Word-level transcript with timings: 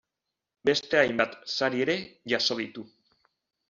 Beste 0.69 1.01
hainbat 1.03 1.37
sari 1.59 1.87
ere 1.87 2.01
jaso 2.35 2.63
ditu. 2.65 2.91